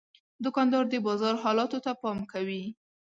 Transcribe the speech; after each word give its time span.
دوکاندار 0.43 0.83
د 0.89 0.95
بازار 1.07 1.35
حالاتو 1.43 1.77
ته 1.85 1.91
پام 2.01 2.19
کوي. 2.31 2.63